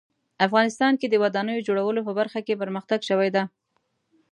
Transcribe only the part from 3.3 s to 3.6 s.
ده